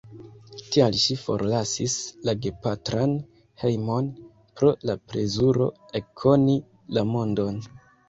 [0.75, 1.97] Tial ŝi forlasis
[2.29, 3.15] la gepatran
[3.67, 4.11] hejmon,
[4.57, 5.73] pro la plezuro
[6.05, 6.61] ekkoni
[6.99, 7.67] la mondon.